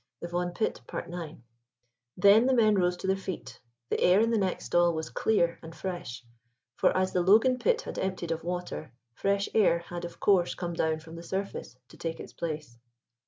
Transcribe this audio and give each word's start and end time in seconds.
THE 0.19 0.27
VAUGHAN 0.27 0.53
PIT.—IX. 0.55 1.37
Then 2.17 2.47
the 2.47 2.55
men 2.55 2.73
rose 2.73 2.97
to 2.97 3.05
their 3.05 3.15
feet. 3.15 3.59
The 3.91 4.01
air 4.01 4.19
in 4.19 4.31
the 4.31 4.37
next 4.39 4.65
stall 4.65 4.95
was 4.95 5.11
clear 5.11 5.59
and 5.61 5.75
fresh, 5.75 6.25
for 6.75 6.89
as 6.97 7.13
the 7.13 7.21
Logan 7.21 7.59
pit 7.59 7.81
had 7.81 7.99
emptied 7.99 8.31
of 8.31 8.43
water, 8.43 8.93
fresh 9.13 9.47
air 9.53 9.77
had 9.77 10.03
of 10.03 10.19
course 10.19 10.55
come 10.55 10.73
down 10.73 11.01
from 11.01 11.17
the 11.17 11.21
surface 11.21 11.77
to 11.89 11.97
take 11.97 12.19
its 12.19 12.33
place. 12.33 12.79